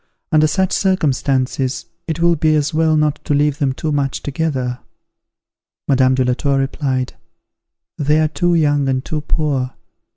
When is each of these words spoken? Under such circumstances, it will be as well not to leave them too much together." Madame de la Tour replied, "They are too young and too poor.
Under 0.31 0.47
such 0.47 0.71
circumstances, 0.71 1.85
it 2.07 2.19
will 2.19 2.35
be 2.35 2.55
as 2.55 2.73
well 2.73 2.97
not 2.97 3.23
to 3.23 3.35
leave 3.35 3.59
them 3.59 3.71
too 3.71 3.91
much 3.91 4.23
together." 4.23 4.79
Madame 5.87 6.15
de 6.15 6.25
la 6.25 6.33
Tour 6.33 6.57
replied, 6.57 7.13
"They 7.99 8.19
are 8.19 8.27
too 8.27 8.55
young 8.55 8.89
and 8.89 9.05
too 9.05 9.21
poor. 9.21 9.75